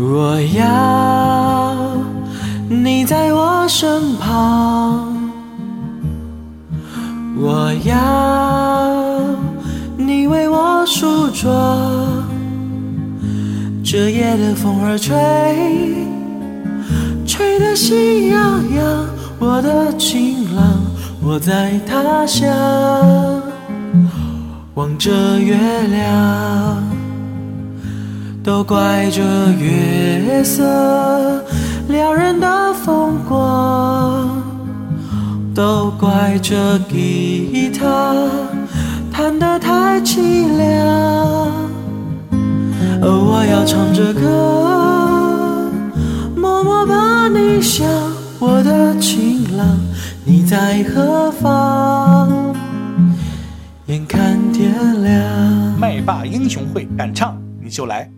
[0.00, 1.74] 我要
[2.68, 5.12] 你在我身旁，
[7.36, 9.18] 我要
[9.96, 12.22] 你为我梳妆。
[13.82, 15.16] 这夜的风儿吹，
[17.26, 18.38] 吹得心痒
[18.76, 19.04] 痒。
[19.40, 20.80] 我的情郎，
[21.20, 22.46] 我在他乡，
[24.74, 25.10] 望着
[25.40, 25.56] 月
[25.88, 26.67] 亮，
[28.48, 29.22] 都怪这
[29.60, 31.44] 月色
[31.86, 34.42] 撩人的风光，
[35.54, 38.16] 都怪这吉他
[39.12, 40.86] 弹得太凄凉。
[43.02, 45.70] 哦，我要唱着歌，
[46.34, 47.86] 默默把你想。
[48.38, 49.78] 我的情郎，
[50.24, 52.54] 你在何方？
[53.88, 55.12] 眼看天亮。
[55.78, 58.10] 麦霸英雄会，敢唱你就来。